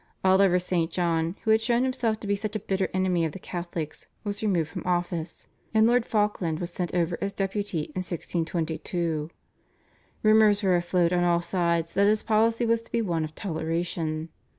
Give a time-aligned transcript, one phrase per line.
[0.23, 0.89] Oliver St.
[0.89, 4.41] John, who had shown himself to be such a bitter enemy of the Catholics, was
[4.41, 9.29] removed from office, and Lord Falkland was sent over as Deputy in 1622.
[10.23, 14.29] Rumours were afloat on all sides that his policy was to be one of toleration.